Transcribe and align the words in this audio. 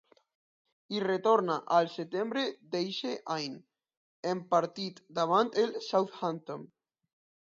Hi 0.93 1.01
retorna 1.03 1.57
al 1.79 1.89
setembre 1.95 2.45
d'eixe 2.75 3.11
any, 3.35 3.59
en 4.33 4.41
partit 4.55 5.03
davant 5.21 5.53
el 5.65 5.77
Southampton. 5.91 6.65